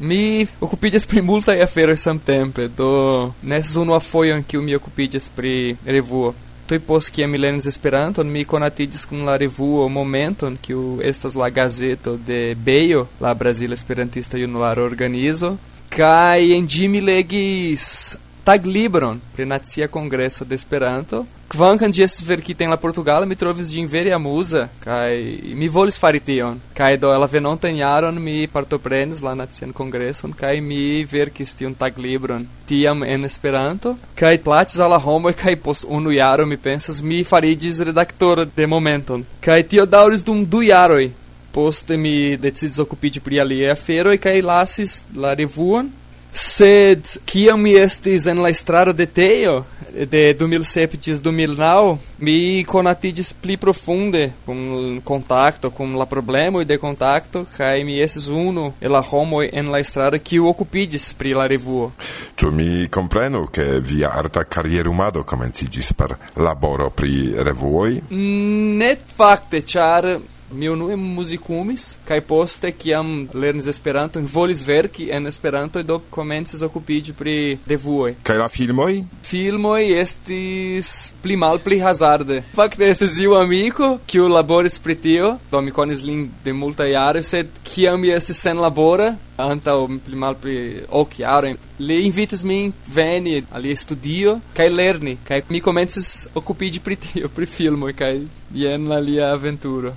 Mi 0.00 0.46
okupiĝas 0.60 1.06
pri 1.10 1.22
multaj 1.22 1.56
aferoj 1.62 1.96
samtempe, 1.98 2.68
do 2.68 3.32
ne 3.42 3.58
estas 3.58 3.94
a 3.94 4.00
foi 4.00 4.30
en 4.30 4.44
kiu 4.44 4.62
mi 4.62 4.74
okupiĝas 4.74 5.30
pri 5.34 5.76
revuo. 5.86 6.34
Tui 6.68 6.78
pos 6.78 7.08
kiam 7.10 7.30
mi 7.30 7.38
lernis 7.38 7.66
esperanto, 7.66 8.22
mi 8.24 8.44
konatiĝis 8.44 9.06
kun 9.08 9.24
la 9.24 9.36
revuo 9.40 9.88
Momenton, 9.88 10.58
kiu 10.62 11.00
estas 11.02 11.34
la 11.34 11.48
gazeto 11.50 12.16
de 12.16 12.54
Beio, 12.54 13.06
la 13.20 13.34
Brasil 13.34 13.72
Esperantista 13.72 14.38
Junulara 14.38 14.84
Organizo, 14.84 15.56
kai 15.88 16.52
en 16.52 16.68
ĝi 16.68 16.88
mi 16.88 17.00
legis 17.00 18.18
taglibron 18.48 19.20
pri 19.36 19.44
nacia 19.44 19.88
kongreso 19.88 20.44
de 20.44 20.54
Esperanto, 20.54 21.26
kvankam 21.52 21.92
ĝi 21.92 22.04
estis 22.06 22.24
verkita 22.24 22.64
en 22.64 22.70
la 22.72 22.78
Portugala, 22.80 23.26
mi 23.28 23.36
trovis 23.36 23.68
ĝin 23.68 23.84
vere 23.92 24.14
amuza 24.16 24.62
kaj 24.80 25.18
mi 25.60 25.68
volis 25.68 25.98
fari 26.00 26.20
tion. 26.24 26.56
Kaj 26.78 26.96
do 27.02 27.10
la 27.12 27.28
venontan 27.28 27.76
jaron 27.76 28.16
mi 28.24 28.46
partoprenis 28.48 29.20
la 29.26 29.34
nacian 29.36 29.74
kongreson 29.76 30.32
kaj 30.32 30.54
mi 30.64 31.04
verkis 31.12 31.52
tiun 31.60 31.74
taglibron 31.76 32.46
tiam 32.70 33.04
en 33.04 33.28
Esperanto 33.28 33.94
kaj 34.16 34.38
plaĉis 34.48 34.80
al 34.80 34.94
la 34.96 35.02
homoj 35.04 35.34
kaj 35.44 35.56
post 35.68 35.84
unu 35.84 36.16
jaro 36.16 36.48
mi 36.48 36.56
pensas 36.56 37.02
mi 37.02 37.20
fariĝis 37.24 37.84
redaktoro 37.90 38.48
de 38.56 38.66
momenton. 38.66 39.26
Kaj 39.44 39.60
tio 39.74 39.84
daŭris 39.84 40.24
dum 40.24 40.44
du 40.48 40.64
jaroj. 40.64 41.10
Poste 41.52 41.96
mi 42.00 42.36
decidis 42.40 42.80
okupiĝi 42.80 43.20
pri 43.20 43.44
aliaj 43.44 43.72
aferoj 43.76 44.16
kaj 44.24 44.36
lasis 44.40 45.02
la 45.16 45.36
revuon 45.36 45.97
sed 46.38 47.08
kiam 47.26 47.62
mi 47.62 47.72
estis 47.74 48.26
en 48.30 48.38
la 48.42 48.50
estraro 48.54 48.92
de 48.92 49.06
Teo 49.06 49.64
de 49.90 50.22
2007 50.38 51.00
ĝis 51.02 51.22
2009 51.24 51.96
mi 52.22 52.64
konatiĝis 52.68 53.32
pli 53.42 53.56
profunde 53.56 54.22
cum 54.46 55.00
contacto 55.04 55.70
cum 55.70 55.96
la 55.98 56.06
problema 56.06 56.62
de 56.64 56.78
contacto 56.78 57.44
kaj 57.56 57.82
mi 57.84 57.98
estis 58.00 58.28
unu 58.28 58.72
el 58.80 58.92
la 58.92 59.02
homo 59.10 59.42
en 59.42 59.72
la 59.72 59.82
estraro 59.82 60.18
kiu 60.22 60.46
okupiĝis 60.48 61.12
pri 61.18 61.34
la 61.34 61.46
revuo 61.46 61.90
Ĉu 62.38 62.50
mi 62.54 62.86
komprenu 62.86 63.46
ke 63.50 63.64
via 63.82 64.12
arta 64.14 64.44
karierumado 64.44 65.24
komenciĝis 65.26 65.92
per 65.98 66.14
laboro 66.36 66.90
pri 66.94 67.34
revuoj? 67.34 67.90
Mm, 68.10 68.76
ne 68.78 68.92
fakte, 69.16 69.62
ĉar 69.66 70.06
mi 70.50 70.68
unue 70.68 70.96
musicumis 70.96 71.98
kai 72.08 72.20
poste 72.20 72.72
kiam 72.72 73.28
lernis 73.34 73.66
esperanto 73.66 74.20
volis 74.20 74.62
verki 74.66 75.10
en 75.10 75.26
Esperanto 75.26 75.82
do 75.82 76.00
komencis 76.10 76.62
okupidi 76.62 77.12
pri 77.12 77.58
revuoj. 77.66 78.14
Kaj 78.22 78.38
la 78.38 78.48
filmoj? 78.48 79.02
Filmoj 79.24 79.82
estis 80.00 81.12
pli 81.22 81.36
malpli 81.36 81.78
hazarde. 81.80 82.42
Fakte 82.54 82.88
estis 82.88 83.18
iu 83.20 83.36
amiko 83.36 83.98
kiu 84.06 84.28
laboris 84.28 84.78
pri 84.78 84.96
tio, 84.96 85.36
do 85.50 85.60
mi 85.60 85.70
konis 85.70 86.02
lin 86.02 86.28
de 86.44 86.52
multa 86.52 86.88
jaroj, 86.88 87.22
sed 87.22 87.60
kiam 87.64 88.00
mi 88.00 88.12
estis 88.14 88.40
senlabora, 88.42 89.14
antaŭ 89.38 89.78
pli 90.04 90.16
malpli 90.18 90.56
ok 90.90 91.20
jaroj 91.20 91.54
li 91.78 92.00
invitis 92.06 92.42
min 92.42 92.72
veni 92.94 93.36
ali 93.54 93.76
studio 93.76 94.38
kaj 94.56 94.68
lerni 94.70 95.16
kaj 95.28 95.42
mi 95.48 95.60
komencis 95.60 96.26
okupiĝi 96.34 96.82
pri 96.82 96.96
tio 97.06 97.28
pri 97.28 97.46
filmoj 97.46 97.92
kaj 98.02 98.14
jen 98.54 98.88
la 98.88 98.98
lia 98.98 99.32
aventuro 99.36 99.94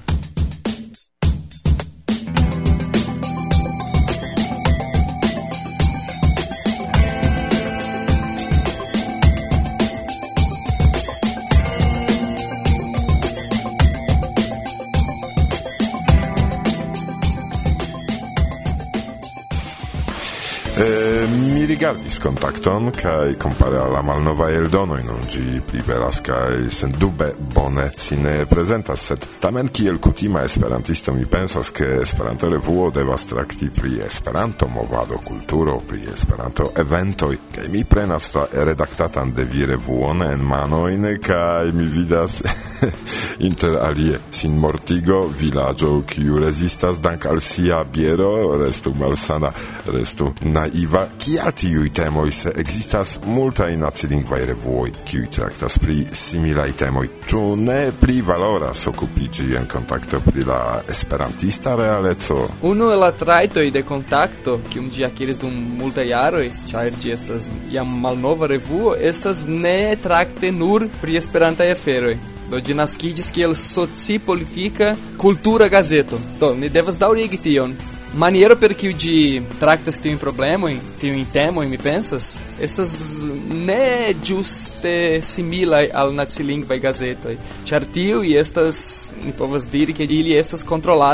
Eh, 20.81 21.27
mi 21.27 21.65
rigardis 21.65 22.17
contacton 22.17 22.89
kai 22.89 23.37
compare 23.37 23.77
alla 23.77 24.01
malnova 24.01 24.49
eldono 24.49 24.97
in 24.97 25.09
un 25.09 25.27
gi 25.27 25.61
ĝi 25.61 26.21
kai 26.23 26.69
sen 26.69 26.91
dube 26.97 27.35
bone. 27.37 27.91
Sine 27.95 28.47
presenta 28.47 28.95
set 28.95 29.27
tamen 29.39 29.69
kiel 29.69 29.99
kutima 29.99 30.41
esperantisto 30.43 31.13
mi 31.13 31.25
pensas 31.25 31.69
ke 31.71 32.01
Esperanto 32.01 32.49
revuo 32.49 32.89
devas 32.89 33.27
trakti 33.27 33.69
pri 33.69 33.99
Esperanto 33.99 34.67
movado, 34.67 35.21
kulturo, 35.23 35.77
pri 35.85 36.01
Esperanto 36.11 36.71
evento 36.75 37.31
kai 37.51 37.69
mi 37.69 37.83
prenas 37.85 38.33
la 38.33 38.47
redaktatan 38.51 39.33
de 39.33 39.43
vi 39.43 39.65
revuon 39.65 40.23
en 40.23 40.41
mano 40.41 40.87
in 40.87 41.19
kai 41.21 41.71
mi 41.73 41.85
vidas 41.85 42.41
inter 43.49 43.77
alie 43.81 44.19
sin 44.29 44.57
mortigo 44.57 45.27
vilaĝo 45.27 46.01
kiu 46.01 46.39
rezistas 46.39 47.01
dank 47.01 47.25
al 47.25 47.39
sia 47.39 47.83
biero 47.83 48.57
restu 48.57 48.93
malsana 48.93 49.51
restu 49.85 50.33
naiva, 50.71 51.07
kial 51.17 51.51
tiuj 51.51 51.89
temoj 51.93 52.31
se 52.31 52.51
ekzistas 52.55 53.19
multaj 53.25 53.75
nacilingvaj 53.77 54.45
revuoj, 54.45 54.91
kiuj 55.05 55.27
traktas 55.35 55.77
pri 55.79 56.05
similaj 56.11 56.71
temoj? 56.71 57.07
Ĉu 57.27 57.55
ne 57.55 57.91
pli 57.99 58.21
valoras 58.21 58.87
okupiĝi 58.87 59.55
en 59.57 59.67
kontakto 59.67 60.19
pri 60.19 60.45
la 60.47 60.81
esperantista 60.89 61.75
realeco? 61.75 62.47
Unu 62.61 62.91
el 62.91 62.99
la 62.99 63.11
trajtoj 63.11 63.71
de 63.71 63.83
kontakto, 63.83 64.59
kiun 64.69 64.89
ĝi 64.95 65.05
akiris 65.05 65.39
dum 65.41 65.53
multaj 65.79 66.07
jaroj, 66.07 66.49
ĉar 66.71 66.91
ĝi 67.01 67.15
estas 67.15 67.49
jam 67.71 67.99
malnova 68.01 68.47
revuo, 68.47 68.95
estas 68.95 69.45
ne 69.47 69.95
trakte 70.01 70.51
nur 70.51 70.87
pri 71.01 71.17
esperantaj 71.17 71.71
aferoj 71.71 72.17
do 72.51 72.59
ĝi 72.59 72.75
naskiĝis 72.75 73.31
kiel 73.31 73.55
soci-politika 73.55 74.95
kultura 75.17 75.69
gazeto. 75.71 76.19
Do 76.39 76.51
ni 76.55 76.69
devas 76.69 76.99
daŭrigi 76.99 77.39
tion. 77.39 77.77
maneiro 78.13 78.55
porque 78.57 78.93
de 78.93 79.41
tractas 79.59 79.99
tem 79.99 80.15
um 80.15 80.17
problema, 80.17 80.71
tem 80.99 81.15
um 81.15 81.25
tema, 81.25 81.65
me 81.65 81.77
pensas, 81.77 82.39
essas 82.59 83.21
né 83.49 84.13
juste 84.23 85.21
simila 85.21 85.79
al 85.93 86.11
nazilingva 86.13 86.77
gazeta, 86.77 87.35
Ĉar 87.65 87.85
tiu 87.85 88.23
e 88.23 88.35
estas 88.35 89.13
ni 89.23 89.31
povas 89.31 89.65
que 89.65 89.93
ke 89.93 90.03
ili 90.03 90.33
estas 90.35 90.65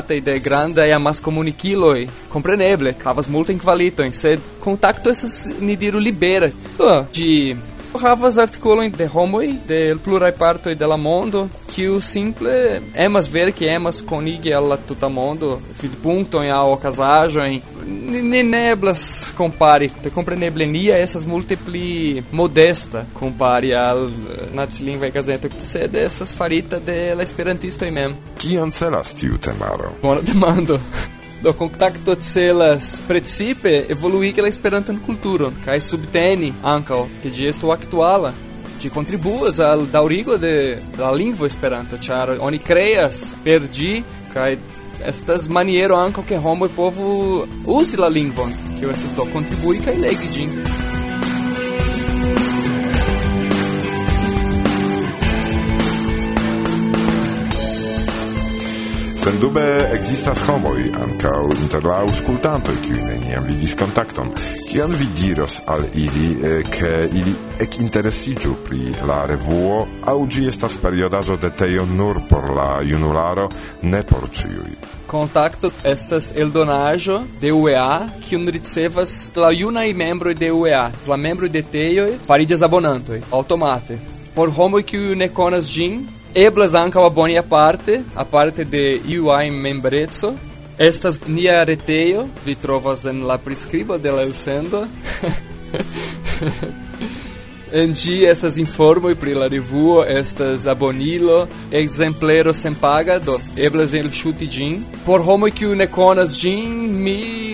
e 0.09 0.21
de 0.21 0.39
grandaj 0.39 0.89
é 0.89 0.93
amaskomunikiloj. 0.93 2.07
Kompreneble, 2.29 2.89
em 2.89 3.31
multajn 3.31 3.59
kvalitojn, 3.59 4.13
sed 4.13 4.39
contacto 4.59 5.09
essas 5.09 5.51
ni 5.59 5.75
diru 5.75 5.99
libera. 5.99 6.51
De 7.13 7.55
havas 7.97 8.37
artikolojn 8.37 8.91
de 8.97 9.07
homoj 9.07 9.47
de 9.67 9.95
pluraj 10.03 10.31
partoj 10.37 10.75
de 10.75 10.87
la 10.87 10.97
mondo, 10.97 11.47
kiu 11.69 11.99
simple 12.01 12.81
emas 12.95 13.29
verki, 13.33 13.67
emas 13.67 14.01
konigi 14.01 14.53
al 14.53 14.69
la 14.71 14.77
tuta 14.77 15.09
mondo 15.09 15.59
vidpunktojn 15.81 16.51
aŭ 16.51 16.71
okazaĵojn. 16.75 17.59
Ne 18.31 18.43
neblas 18.43 19.33
kompari, 19.37 19.89
kompreneble 20.13 20.65
nia 20.67 20.97
estas 20.99 21.25
multe 21.25 21.57
pli 21.65 22.23
modesta 22.31 23.05
kompari 23.13 23.73
al 23.75 24.07
eh, 24.07 24.47
nacilingvaj 24.53 25.11
gazetoj, 25.11 25.51
sed 25.63 25.95
estas 25.95 26.35
farita 26.35 26.79
de 26.79 27.15
la 27.15 27.23
esperantistoj 27.23 27.91
mem. 27.91 28.17
Kion 28.37 28.71
celas 28.71 29.13
tiu 29.15 29.37
temaro? 29.37 29.93
Bona 30.01 30.21
demando 30.21 30.79
do 31.41 31.53
contacto 31.53 32.15
celas 32.15 33.01
precipe 33.07 33.85
evolui 33.89 34.33
la 34.37 34.47
esperantan 34.47 34.99
kulturon 35.05 35.53
kaj 35.65 35.79
subteni 35.81 36.53
ankaŭ 36.63 37.05
ke 37.21 37.29
ĝi 37.29 37.47
estu 37.51 37.71
aktuala 37.71 38.33
ĝi 38.81 38.89
kontribuas 38.93 39.59
al 39.59 39.85
daŭrigo 39.93 40.37
de 40.37 40.55
la 40.97 41.11
lingvo 41.11 41.45
Esperanto 41.45 41.97
ĉar 41.97 42.35
oni 42.39 42.59
kreas 42.59 43.33
per 43.43 43.69
ĝi 43.73 43.93
kaj 44.33 44.51
estas 45.05 45.47
maniero 45.49 45.97
ankaŭ 46.01 46.25
ke 46.29 46.41
homoj 46.41 46.69
povu 46.75 47.45
uzi 47.79 48.01
la 48.01 48.09
lingvon 48.09 48.53
kiu 48.79 48.93
estas 48.93 49.15
do 49.17 49.25
kontribui 49.33 49.81
kaj 49.85 49.97
legi 50.01 50.33
ĝin. 50.33 50.86
Sendube 59.27 59.91
existas 59.91 60.39
homoi, 60.47 60.85
ancau 61.03 61.49
inter 61.59 61.83
la 61.83 61.97
auscultantoi, 62.05 62.77
kiuj 62.79 63.01
neniam 63.09 63.43
vidis 63.43 63.73
contacton. 63.75 64.29
Kion 64.69 64.95
vi 64.95 65.07
diros 65.19 65.57
al 65.67 65.83
ili, 65.99 66.29
eh, 66.47 66.63
che 66.71 67.09
ili 67.11 67.33
ekinteresiĝu 67.59 68.53
pri 68.63 68.95
la 69.03 69.25
revuo, 69.25 69.85
au 70.05 70.25
gi 70.27 70.47
estas 70.47 70.77
periodazo 70.77 71.35
de 71.35 71.49
teio 71.49 71.85
nur 71.85 72.21
por 72.29 72.49
la 72.55 72.79
junularo, 72.81 73.49
ne 73.81 74.03
por 74.03 74.29
ciui? 74.31 74.79
Contacto 75.07 75.71
estas 75.83 76.31
eldonajo 76.31 77.23
de 77.41 77.51
UEA, 77.51 78.09
kiun 78.29 78.47
ricevas 78.47 79.31
la 79.35 79.51
junaj 79.51 79.93
membroi 79.93 80.35
de 80.35 80.51
UEA, 80.51 80.91
la 81.07 81.17
membroi 81.17 81.49
de 81.49 81.63
teioi, 81.63 82.19
fariĝas 82.27 82.61
abonantoi, 82.61 83.21
automate. 83.31 83.99
Por 84.33 84.49
homoi 84.55 84.83
kiuj 84.83 85.15
ne 85.15 85.27
conas 85.29 85.67
gin, 85.67 86.07
eblas 86.37 86.75
ankaŭ 86.77 87.07
aboni 87.07 87.37
aparte, 87.37 88.03
aparte 88.15 88.63
de 88.63 88.99
UI 89.19 89.49
membreco. 89.49 90.33
Estas 90.77 91.19
nia 91.27 91.63
retejo, 91.65 92.27
vi 92.45 92.55
trovas 92.55 93.05
en 93.05 93.27
la 93.27 93.37
priskribo 93.37 93.97
de 93.97 94.11
la 94.11 94.21
elsendo. 94.21 94.85
en 97.81 97.93
ĝi 97.93 98.25
estas 98.29 98.57
informoj 98.61 99.15
pri 99.17 99.33
la 99.33 99.47
revuo, 99.49 100.03
estas 100.05 100.67
abonilo, 100.67 101.47
ekzemplero 101.71 102.53
senpaga, 102.53 103.17
do 103.19 103.39
eblas 103.57 103.93
elŝuti 103.97 104.47
ĝin. 104.47 104.83
Por 105.05 105.25
homoj 105.25 105.51
kiuj 105.57 105.75
ne 105.81 105.89
konas 105.89 106.37
ĝin, 106.37 106.69
mi 107.01 107.47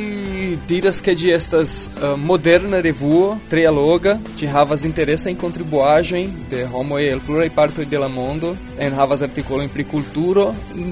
diras 0.68 1.02
ke 1.04 1.14
ĝi 1.18 1.32
estas 1.34 1.74
uh, 1.88 2.14
moderna 2.20 2.80
revuo, 2.84 3.38
tre 3.50 3.66
alloga, 3.68 4.16
ĝi 4.40 4.48
havas 4.52 4.86
interesajn 4.88 5.38
kontribuaĵojn 5.42 6.32
de 6.52 6.66
homoj 6.72 7.02
el 7.10 7.22
pluraj 7.26 7.50
partoj 7.56 7.86
de 7.90 8.00
la 8.00 8.10
mondo, 8.12 8.54
en 8.78 8.94
havas 8.94 9.22
artikolojn 9.22 9.70
pri 9.70 9.86
kulturo. 9.90 10.48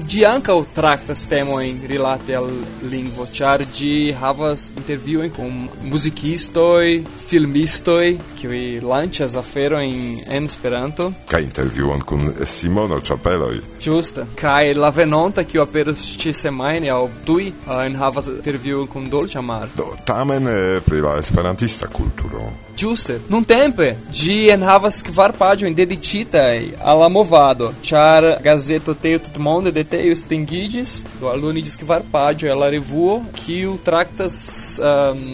Ĝi 0.08 0.24
ankaŭ 0.26 0.58
traktas 0.74 1.26
temojn 1.30 1.82
rilate 1.88 2.36
al 2.36 2.48
lingvo, 2.90 3.26
ĉar 3.32 3.64
ĝi 3.74 4.12
havas 4.18 4.70
intervjuojn 4.76 5.32
kun 5.36 5.68
muzikistoj, 5.90 7.02
filmistoj, 7.26 8.16
kiuj 8.40 8.62
lanĉas 8.86 9.36
aferojn 9.40 10.22
en 10.26 10.50
Esperanto. 10.52 11.10
Kaj 11.30 11.42
intervjuon 11.42 12.02
kun 12.06 12.32
Simono 12.46 13.00
Ĉapeloj. 13.00 13.60
Ĝuste. 13.82 14.26
Kaj 14.38 14.74
la 14.78 14.90
venonta 14.94 15.44
kiu 15.44 15.62
aperos 15.62 16.12
ĉi-semajne 16.22 16.90
aŭ 16.92 17.06
tuj 17.26 17.48
enhavas 17.82 18.28
intervjuon 18.36 18.90
kun 18.92 19.08
Dolĉamar. 19.10 19.72
Do 19.76 19.92
tamen 20.06 20.48
eh, 20.48 20.80
pri 20.86 21.00
la 21.00 21.16
esperantista 21.22 21.88
kulturo 21.92 22.50
Ĝuste. 22.78 23.18
Nuntempe 23.28 23.92
ĝi 24.16 24.36
enhavas 24.52 25.02
kvar 25.06 25.34
paĝojn 25.36 25.74
dediĉitaj 25.76 26.56
al 26.80 27.02
la 27.02 27.08
movado, 27.12 27.70
ĉar 27.84 28.28
gazeto 28.44 28.94
Tejo 28.94 29.20
Tutmonde 29.26 29.72
de 29.76 29.84
Tejo 29.84 30.14
extingiĝis, 30.16 30.94
do 31.20 31.30
aldoniĝis 31.32 31.78
kvar 31.84 32.06
paĝoj 32.12 32.52
al 32.54 32.62
la 32.64 32.70
revuo, 32.72 33.20
kiu 33.38 33.76
traktas 33.84 34.36
um, 34.80 35.24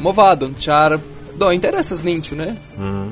movadon, 0.00 0.56
ĉar 0.58 0.96
do 1.40 1.52
interesas 1.52 2.02
nin, 2.04 2.22
ĉu 2.24 2.40
ne? 2.40 2.54
Mm. 2.78 3.10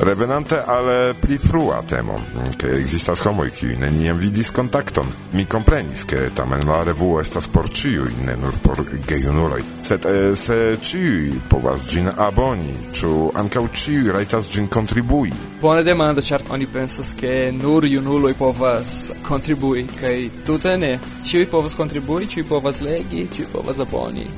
Revenante 0.00 0.62
al 0.62 0.88
eh, 0.88 1.14
pli 1.18 1.38
frua 1.38 1.82
temo, 1.84 2.24
che 2.56 2.70
existas 2.76 3.18
homoi 3.24 3.50
qui 3.50 3.76
neniam 3.76 4.16
vidis 4.16 4.52
contacton. 4.52 5.12
Mi 5.30 5.44
comprenis 5.44 6.04
che 6.04 6.30
tamen 6.32 6.60
la 6.64 6.84
revuo 6.84 7.18
estas 7.18 7.48
por 7.48 7.68
ciui, 7.68 8.14
ne 8.22 8.36
nur 8.36 8.56
por 8.60 8.84
gejunuloj. 8.84 9.64
Sed 9.80 10.04
eh, 10.04 10.36
se 10.36 10.78
ciui 10.80 11.42
povas 11.48 11.88
gin 11.88 12.12
aboni, 12.14 12.88
ciu 12.92 13.32
ancau 13.34 13.68
ciui 13.72 14.08
raitas 14.12 14.46
gin 14.48 14.68
contribui. 14.68 15.32
Bona 15.60 15.82
demanda, 15.82 16.22
ĉar 16.22 16.46
oni 16.48 16.66
pensas, 16.66 17.12
che 17.18 17.50
nur 17.50 17.84
junuloj 17.84 18.36
povas 18.38 19.12
contribui, 19.26 19.82
kaj 19.98 20.30
tute 20.46 20.76
ne. 20.76 21.00
Ciui 21.26 21.46
povas 21.50 21.74
contribui, 21.74 22.28
ciui 22.28 22.46
povas 22.46 22.78
legi, 22.80 23.26
ciui 23.34 23.50
povas 23.50 23.82
aboni. 23.82 24.28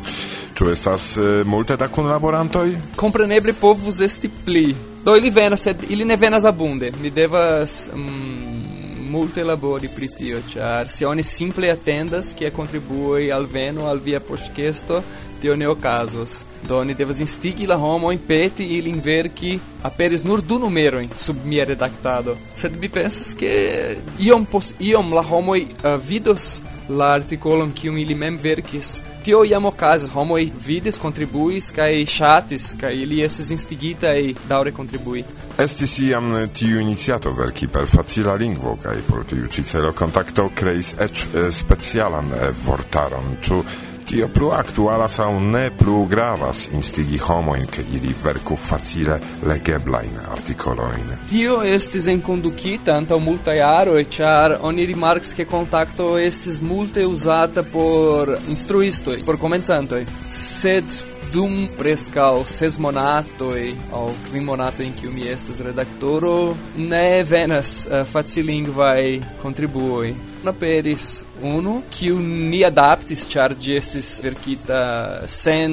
Tu 0.56 0.72
estas 0.72 1.18
eh, 1.18 1.42
multe 1.44 1.76
da 1.76 1.88
kunlaborantoj? 1.88 2.78
Compreneble 2.96 3.52
povus 3.52 4.00
esti 4.00 4.32
pli. 4.44 4.89
Do 5.04 5.16
ili 5.16 5.30
venas, 5.30 5.66
ili 5.88 6.04
ne 6.04 6.16
venas 6.16 6.44
abunde. 6.44 6.92
Mi 7.02 7.10
devas 7.10 7.90
mm, 7.94 9.10
multe 9.10 9.44
labori 9.44 9.88
pri 9.88 10.08
tio, 10.08 10.40
char 10.52 10.88
se 10.88 11.06
oni 11.06 11.22
simple 11.22 11.70
attendas 11.70 12.34
che 12.34 12.52
contribui 12.52 13.30
al 13.30 13.46
veno 13.46 13.88
al 13.88 14.00
via 14.00 14.20
postkesto, 14.20 15.02
tio 15.40 15.56
ne 15.56 15.66
okazos. 15.66 16.44
Do 16.62 16.76
oni 16.76 16.94
devas 16.94 17.20
instigi 17.20 17.66
la 17.66 17.76
homo 17.76 18.10
in 18.10 18.20
peti 18.26 18.76
ilin 18.76 19.00
verki 19.00 19.58
aperis 19.82 20.22
nur 20.22 20.42
du 20.42 20.58
numeroi 20.58 21.08
sub 21.16 21.44
mia 21.44 21.64
redaktado. 21.64 22.36
Sed 22.54 22.76
mi 22.78 22.88
pensas 22.88 23.34
che 23.34 23.98
iom 24.18 24.44
post 24.44 24.74
iom 24.78 25.12
la 25.12 25.22
homoi 25.22 25.66
uh, 25.82 25.96
vidos 25.96 26.60
la 26.90 27.12
articolon 27.14 27.72
kiun 27.72 27.98
ili 27.98 28.14
mem 28.14 28.38
verkis. 28.42 29.00
Tio 29.24 29.42
iam 29.44 29.66
okazis, 29.68 30.10
homoj 30.14 30.46
vidis, 30.66 30.98
kontribuis 30.98 31.70
kaj 31.76 32.04
ŝatis 32.08 32.70
kaj 32.80 32.94
ili 33.02 33.20
estis 33.24 33.50
instigitaj 33.54 34.16
daŭre 34.48 34.72
kontribui. 34.72 35.24
Estis 35.60 35.98
iam 36.06 36.32
tiu 36.56 36.80
iniciato 36.80 37.32
verki 37.36 37.68
per 37.68 37.86
facila 37.86 38.34
lingvo 38.40 38.76
kaj 38.82 38.96
por 39.08 39.26
tiu 39.28 39.48
ĉi 39.52 39.64
celo 39.72 39.92
kontakto 39.92 40.48
kreis 40.56 40.94
eĉ 40.98 41.26
eh, 41.26 41.50
specialan 41.52 42.32
eh, 42.32 42.50
vortaron, 42.64 43.36
ĉu 43.44 43.62
Tio 44.10 44.26
plu 44.28 44.48
aktualas 44.50 45.20
aŭ 45.22 45.38
ne 45.38 45.68
plu 45.78 46.00
gravas 46.10 46.64
instigi 46.74 47.18
homojn 47.22 47.66
ke 47.70 47.82
ili 47.94 48.14
verku 48.24 48.56
facile 48.56 49.20
legeblajn 49.46 50.16
artikolojn. 50.32 51.12
Tio 51.30 51.60
estis 51.62 52.08
enkondukita 52.10 52.96
antaŭ 52.98 53.20
multaj 53.22 53.54
jaroj, 53.60 54.02
ĉar 54.16 54.56
oni 54.66 54.86
rimarkis 54.90 55.30
ke 55.38 55.46
kontakto 55.46 56.08
estis 56.18 56.58
multe 56.60 57.04
uzata 57.06 57.62
por 57.62 58.34
instruistoj, 58.48 59.20
por 59.26 59.38
komencantoj. 59.38 60.02
Sed 60.26 60.90
dum 61.30 61.54
prescau 61.78 62.42
ses 62.46 62.80
monatoi 62.82 63.68
au 63.92 64.10
quim 64.32 64.50
monato 64.50 64.82
in 64.82 64.90
cui 64.98 65.12
mi 65.14 65.28
estas 65.30 65.62
redaktoro 65.62 66.56
ne 66.76 67.22
venas 67.22 67.86
eh, 67.86 68.00
uh, 68.00 68.06
facilingvai 68.06 69.22
contribuoi 69.42 70.29
aperis 70.48 71.24
unu 71.42 71.82
kiu 71.90 72.18
ni 72.20 72.64
adaptis 72.64 73.28
char 73.28 73.54
gi 73.54 73.76
estis 73.76 74.20
verkita 74.24 74.80
sen 75.26 75.72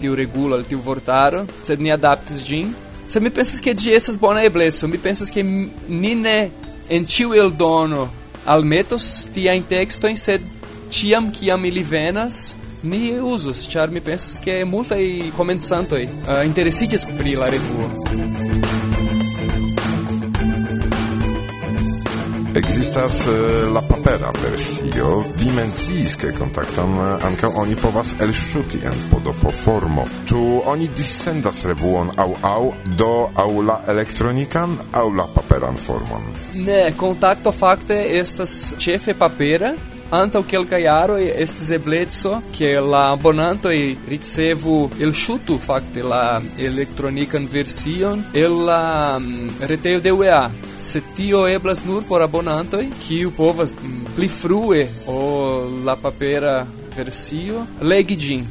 tiu 0.00 0.14
regulo 0.14 0.54
al 0.56 0.64
tiu 0.64 0.78
vortaro 0.78 1.46
sed 1.62 1.80
ni 1.80 1.90
adaptis 1.90 2.44
gin. 2.46 2.74
Se 3.06 3.20
mi 3.20 3.30
pensas 3.30 3.60
ke 3.60 3.74
gi 3.74 3.94
estas 3.94 4.18
bona 4.18 4.42
ebleco 4.42 4.88
mi 4.88 4.98
pensas 4.98 5.30
ke 5.30 5.42
ni 5.42 6.14
ne 6.14 6.50
en 6.88 7.06
ciu 7.06 7.32
el 7.34 7.50
dono 7.50 8.08
al 8.46 8.64
metos 8.64 9.26
tia 9.34 9.52
in 9.54 9.66
texto 9.66 10.08
in 10.08 10.16
sed 10.16 10.40
ciam 10.90 11.30
kiam 11.30 11.64
ili 11.64 11.82
venas 11.82 12.56
ni 12.82 13.20
usos 13.20 13.68
char 13.68 13.90
mi 13.90 14.00
pensas 14.00 14.38
ke 14.44 14.64
multaj 14.64 15.04
komencantoj 15.36 16.04
uh, 16.04 16.40
interesiĝas 16.46 17.04
pri 17.18 17.36
la 17.36 17.50
revuo. 17.52 17.90
Existas 22.56 23.26
uh, 23.26 23.72
la 23.74 23.82
papera 24.00 24.30
versio, 24.40 25.26
vi 25.36 25.50
menciis 25.50 26.16
che 26.16 26.32
contacton 26.32 26.92
eh, 26.96 27.24
ankaŭ 27.26 27.50
oni 27.60 27.76
povas 27.76 28.14
elŝuti 28.24 28.80
en 28.88 28.96
podofo 29.10 29.50
formo. 29.52 30.06
Ĉu 30.28 30.40
oni 30.72 30.88
dissendas 30.88 31.64
revuon 31.68 32.12
au 32.16 32.34
au 32.42 32.72
do 32.96 33.28
au 33.34 33.62
la 33.62 33.80
elektronikan 33.92 34.78
au 34.92 35.12
la 35.12 35.26
paperan 35.34 35.76
formon? 35.76 36.24
Ne, 36.54 36.92
kontakto 36.96 37.52
fakte 37.52 37.98
estas 38.20 38.74
ĉefe 38.78 39.14
papera, 39.14 39.74
Antau 40.10 40.42
quelca 40.42 40.76
iaro 40.76 41.14
estes 41.16 41.70
ebleco, 41.70 42.42
che 42.50 42.80
la 42.80 43.10
abonanto 43.10 43.68
ricevu 43.68 44.90
il 44.98 45.14
shutu 45.14 45.56
facte 45.56 46.02
la 46.02 46.42
elektronikan 46.56 47.46
version 47.46 48.26
el 48.32 48.64
la 48.64 49.18
mm, 49.20 49.60
retejo 49.60 50.00
de 50.00 50.10
UEA. 50.10 50.50
Se 50.80 51.00
tio 51.14 51.46
eblas 51.46 51.84
nur 51.84 52.02
por 52.02 52.22
abonantoj, 52.22 52.88
kiu 52.98 53.30
povas 53.30 53.72
mm, 53.72 54.16
pli 54.16 54.26
frue 54.26 54.88
o 55.06 55.70
la 55.84 55.94
papera 55.94 56.66
versio 56.96 57.66
legi 57.80 58.16
gin. 58.18 58.44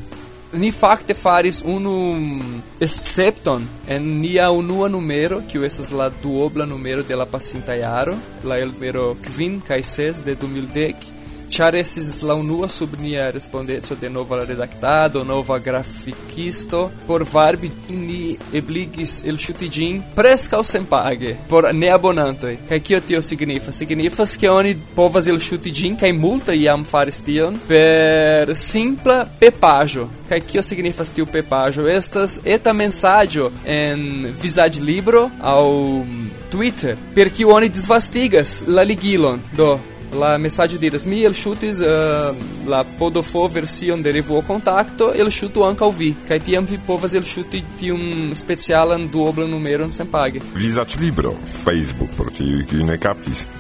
Ni 0.54 0.72
facte 0.72 1.14
faris 1.14 1.62
unu 1.62 2.16
mm, 2.16 2.64
excepton 2.80 3.68
en 3.86 4.22
nia 4.22 4.50
unua 4.50 4.88
numero, 4.88 5.44
kiu 5.46 5.68
estas 5.68 5.92
la 5.92 6.08
duobla 6.08 6.66
numero 6.66 7.04
de 7.04 7.16
la 7.16 7.26
pasinta 7.26 7.76
jaro, 7.76 8.16
la 8.44 8.58
el 8.58 8.72
numero 8.72 9.18
kvin 9.22 9.60
kaj 9.60 9.84
ses 9.84 10.24
de 10.24 10.40
2010, 10.40 11.19
char 11.50 11.76
esses 11.76 12.22
la 12.22 12.34
unua 12.34 12.70
sub 12.70 12.94
nia 13.00 13.32
respondeco 13.32 13.96
de 13.96 14.10
nova 14.10 14.46
redactado, 14.46 15.24
nova 15.24 15.60
graficisto, 15.60 16.92
por 17.08 17.26
varbi 17.26 17.72
ni 17.90 18.38
ebligis 18.54 19.24
el 19.26 19.38
chutigin 19.38 20.04
presca 20.16 20.64
sen 20.64 20.86
page, 20.86 21.36
por 21.48 21.74
ne 21.74 21.90
abonantoi. 21.90 22.58
Kai 22.70 22.80
kio 22.80 23.02
tio 23.02 23.22
signifa? 23.22 23.72
Signifas 23.72 24.38
ke 24.38 24.50
oni 24.50 24.76
povas 24.96 25.28
el 25.28 25.40
chutigin 25.40 25.98
kai 25.98 26.12
multa 26.12 26.54
iam 26.54 26.86
faris 26.86 27.22
tion 27.22 27.60
per 27.68 28.56
simpla 28.56 29.26
pepajo. 29.40 30.08
Kai 30.30 30.42
kio 30.42 30.62
signifas 30.62 31.10
tiu 31.10 31.26
pepajo? 31.26 31.88
Estas 31.88 32.40
eta 32.46 32.74
mensaggio 32.74 33.52
en 33.66 34.34
visage 34.42 34.80
libro 34.80 35.30
au 35.42 36.06
Twitter, 36.50 36.98
per 37.16 37.30
kiu 37.30 37.50
oni 37.54 37.70
disvastigas 37.70 38.64
la 38.68 38.84
ligilon. 38.84 39.42
Do, 39.56 39.80
la 40.14 40.38
messaggio 40.38 40.80
diras 40.80 41.06
mi 41.06 41.24
el 41.24 41.34
shutis 41.34 41.80
uh, 41.80 42.36
la 42.68 42.84
podofo 42.98 43.48
version 43.48 44.02
de 44.02 44.12
revuo 44.12 44.42
contacto 44.42 45.14
el 45.14 45.30
shutu 45.30 45.64
anca 45.64 45.90
vi 45.90 46.16
kai 46.28 46.40
tiam 46.40 46.66
vi 46.66 46.78
povas 46.78 47.14
el 47.14 47.24
shuti 47.24 47.64
tiun 47.80 48.32
specialan 48.36 49.10
duobla 49.10 49.46
numero 49.46 49.90
sen 49.92 50.08
pagi. 50.08 50.42
Vizac 50.56 50.96
libro 51.00 51.36
facebook 51.66 52.10
por 52.18 52.32
ti 52.32 52.66
kiu 52.70 52.86
ne 52.86 52.98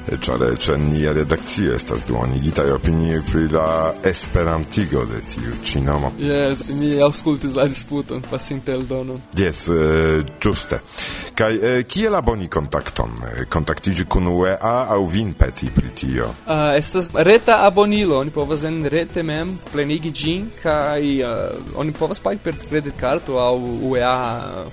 e 0.10 0.18
ĉar 0.18 0.42
c'è 0.58 0.76
nia 0.78 1.12
redakcio 1.12 1.74
estas 1.74 2.04
e 2.08 2.72
opinioj 2.72 3.22
pri 3.32 3.48
la 3.52 3.94
esperantigo 4.04 5.06
de 5.06 5.22
tiu 5.22 5.52
cinema. 5.64 6.12
Yes 6.18 6.64
mi 6.68 7.00
aŭskultis 7.02 7.56
la 7.56 7.68
disputon 7.68 8.22
pasinte 8.30 8.72
eldonon 8.72 9.22
jes 9.34 9.68
uh, 9.68 9.76
eh, 9.76 10.24
ĝuste 10.42 10.76
eh, 10.76 10.82
kaj 11.36 12.08
uh, 12.08 12.12
la 12.12 12.22
boni 12.22 12.48
contacton 12.48 13.12
contactigi 13.50 14.06
kun 14.06 14.28
UEA 14.28 14.88
au 14.90 15.06
vin 15.06 15.34
peti 15.34 15.70
pri 15.70 15.90
tio? 15.96 16.34
Uh, 16.47 16.78
estas 16.78 17.10
reta 17.13 17.60
abonilo, 17.65 18.19
oni 18.19 18.32
povas 18.34 18.63
en 18.63 18.86
rete 18.89 19.23
mem 19.23 19.60
plenigi 19.71 20.12
ĝin 20.12 20.47
kaj 20.62 21.02
uh, 21.21 21.34
oni 21.75 21.91
povas 21.93 22.19
pagi 22.19 22.39
per 22.43 22.56
kreditkarto 22.69 23.38
aŭ 23.38 23.54
UEA 23.91 24.15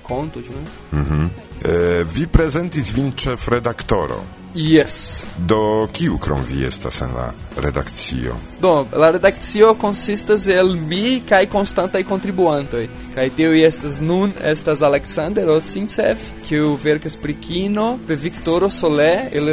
konto, 0.03 0.41
ĉu 0.41 0.55
ne? 0.55 0.65
Mhm. 1.01 1.27
Eh, 1.67 2.05
vi 2.13 2.27
prezentis 2.27 2.91
vin 2.93 3.11
ĉefredaktoro. 3.11 4.19
Yes. 4.55 5.25
Do 5.37 5.87
kiu 5.93 6.17
krom 6.17 6.41
vi 6.49 6.65
estas 6.65 7.01
en 7.01 7.13
la 7.13 7.27
redakcio? 7.61 8.35
Do, 8.61 8.87
la 8.93 9.11
redakcio 9.11 9.73
konsistas 9.77 10.47
el 10.47 10.75
mi 10.75 11.21
kaj 11.29 11.45
konstantaj 11.51 12.03
kontribuantoj. 12.03 12.87
Kaj 13.15 13.29
tiuj 13.37 13.61
estas 13.67 13.99
nun 14.01 14.33
estas 14.41 14.81
Alexander 14.81 15.49
Otsintsev, 15.49 16.17
kiu 16.47 16.75
verkas 16.83 17.17
pri 17.21 17.35
kino, 17.41 17.97
Viktoro 18.07 18.69
Solé 18.69 19.29
el 19.31 19.49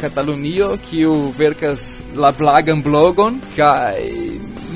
Katalunio, 0.00 0.76
kiu 0.90 1.32
verkas 1.38 2.04
la 2.16 2.32
blagan 2.32 2.82
blogon 2.82 3.40
kaj 3.56 4.00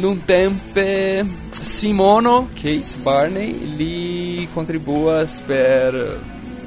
nuntempe 0.02 1.24
Simono 1.62 2.48
Kate 2.56 2.98
Barney 3.04 3.52
li 3.78 4.48
kontribuas 4.54 5.40
per 5.46 5.94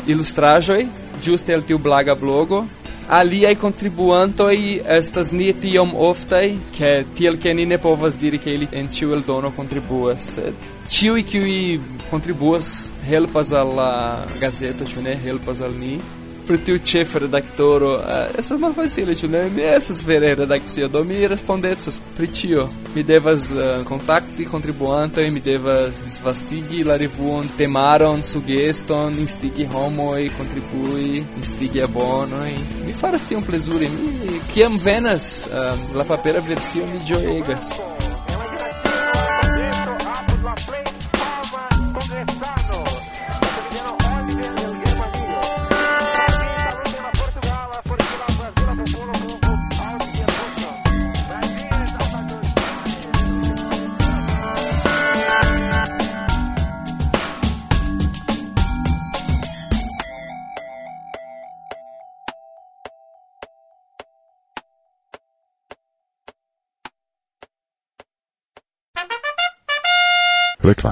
ilustraĵoj 0.07 0.85
Juste 1.25 1.53
el 1.53 1.63
tiu 1.65 1.79
blaga 1.79 2.15
blogo 2.15 2.65
aliai 3.07 3.55
contribuantoi 3.55 4.81
estas 4.97 5.31
ni 5.31 5.53
tiom 5.53 5.93
oftai, 5.95 6.59
che 6.71 7.05
tiel 7.13 7.37
che 7.37 7.53
ni 7.53 7.65
ne 7.65 7.77
povas 7.77 8.15
diri 8.17 8.39
che 8.39 8.49
ili 8.49 8.67
en 8.71 8.89
ciu 8.89 9.13
el 9.13 9.21
dono 9.21 9.51
contribuas, 9.51 10.33
sed 10.33 10.55
ciui 10.87 11.23
qui 11.23 11.79
contribuas 12.09 12.91
helpas 13.07 13.51
alla 13.51 14.25
gazeto, 14.39 14.85
ciu 14.85 15.01
ne? 15.01 15.17
Helpas 15.23 15.61
al 15.61 15.73
ni, 15.73 15.99
pri 16.47 16.57
tiu 16.57 16.79
chef 16.85 17.15
redaktoro 17.15 17.93
uh, 17.95 18.03
estas 18.39 18.59
malfacile 18.59 19.15
ĉu 19.15 19.29
ne 19.29 19.43
mi 19.55 19.61
estas 19.61 20.03
vere 20.05 20.35
redakcio 20.35 20.87
do 20.87 21.03
mi 21.03 21.27
respondecas 21.27 22.01
pri 22.17 22.27
ĉio 22.27 22.67
mi 22.95 23.03
devas 23.03 23.51
uh, 23.51 23.85
kontakti 23.87 24.45
kontribuantojn 24.45 25.33
mi 25.33 25.39
devas 25.39 26.03
disvastigi 26.03 26.83
la 26.83 26.97
revuon 26.97 27.49
temaron 27.57 28.23
sugeston 28.23 29.19
instigi 29.19 29.65
homoj 29.65 30.29
kontribui 30.37 31.23
instigi 31.37 31.81
abonojn 31.81 32.61
mi 32.85 32.93
faras 32.93 33.27
tion 33.27 33.43
plezure 33.43 33.89
mi 33.89 34.39
kiam 34.53 34.79
venas 34.85 35.47
uh, 35.47 35.95
la 35.95 36.03
papera 36.03 36.39
versio 36.39 36.87
mi 36.93 37.05
ĝojegas 37.07 37.94